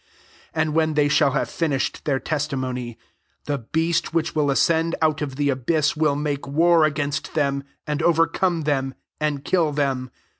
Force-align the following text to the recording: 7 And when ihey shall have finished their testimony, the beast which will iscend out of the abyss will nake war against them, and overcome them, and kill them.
7 0.55 0.59
And 0.69 0.73
when 0.75 0.95
ihey 0.95 1.11
shall 1.11 1.33
have 1.33 1.47
finished 1.47 2.05
their 2.05 2.19
testimony, 2.19 2.97
the 3.45 3.59
beast 3.59 4.15
which 4.15 4.33
will 4.33 4.47
iscend 4.47 4.95
out 4.99 5.21
of 5.21 5.35
the 5.35 5.49
abyss 5.51 5.95
will 5.95 6.15
nake 6.15 6.47
war 6.47 6.85
against 6.85 7.35
them, 7.35 7.63
and 7.85 8.01
overcome 8.01 8.61
them, 8.63 8.95
and 9.19 9.45
kill 9.45 9.71
them. 9.71 10.09